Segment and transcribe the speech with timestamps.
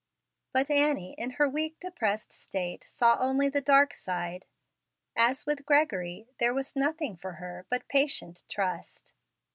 [0.51, 4.47] But Annie, in her weak, depressed state, saw only the dark side.
[5.15, 9.13] As with Gregory there was nothing for her but patient trust.